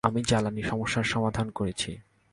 আমি 0.03 0.19
জ্বালানী 0.21 0.63
সমস্যার 0.63 1.03
সমাধান 1.03 1.47
করেছি। 1.49 1.91